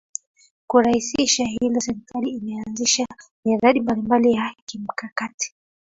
Kurahisisha 0.67 1.45
hilo 1.45 1.81
serikali 1.81 2.29
imeanzisha 2.29 3.07
miradi 3.45 3.79
mbalimbali 3.81 4.33
ya 4.33 4.55
kimkakati 4.65 5.55